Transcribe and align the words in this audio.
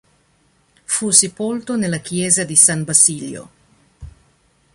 Fu 0.85 1.11
sepolto 1.11 1.75
nella 1.75 1.99
chiesa 1.99 2.43
di 2.43 2.55
San 2.55 2.83
Basilio. 2.83 3.49